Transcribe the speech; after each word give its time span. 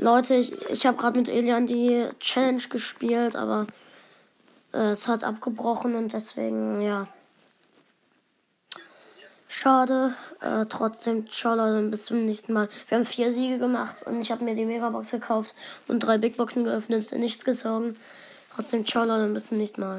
Leute, 0.00 0.34
ich, 0.34 0.52
ich 0.70 0.86
habe 0.86 0.96
gerade 0.96 1.18
mit 1.18 1.28
Elian 1.28 1.66
die 1.66 2.08
Challenge 2.20 2.62
gespielt, 2.70 3.36
aber 3.36 3.66
äh, 4.72 4.92
es 4.92 5.06
hat 5.06 5.24
abgebrochen 5.24 5.94
und 5.94 6.14
deswegen, 6.14 6.80
ja. 6.80 7.06
Schade. 9.46 10.14
Äh, 10.40 10.64
trotzdem, 10.70 11.28
ciao 11.28 11.54
Leute, 11.54 11.86
bis 11.88 12.06
zum 12.06 12.24
nächsten 12.24 12.54
Mal. 12.54 12.70
Wir 12.88 12.96
haben 12.96 13.04
vier 13.04 13.30
Siege 13.30 13.58
gemacht 13.58 14.02
und 14.06 14.22
ich 14.22 14.30
habe 14.30 14.42
mir 14.42 14.54
die 14.54 14.64
Megabox 14.64 15.10
gekauft 15.10 15.54
und 15.86 15.98
drei 15.98 16.16
Big 16.16 16.38
Boxen 16.38 16.64
geöffnet, 16.64 17.12
nichts 17.12 17.44
gezogen. 17.44 17.94
Trotzdem, 18.54 18.86
ciao 18.86 19.04
Leute, 19.04 19.30
bis 19.34 19.46
zum 19.46 19.58
nächsten 19.58 19.82
Mal. 19.82 19.98